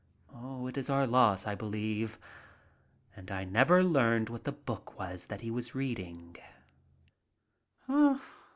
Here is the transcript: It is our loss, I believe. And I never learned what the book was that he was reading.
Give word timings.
It 0.63 0.79
is 0.79 0.89
our 0.89 1.05
loss, 1.05 1.45
I 1.45 1.53
believe. 1.53 2.17
And 3.15 3.29
I 3.29 3.43
never 3.43 3.83
learned 3.83 4.29
what 4.29 4.45
the 4.45 4.51
book 4.51 4.97
was 4.97 5.27
that 5.27 5.41
he 5.41 5.51
was 5.51 5.75
reading. 5.75 6.37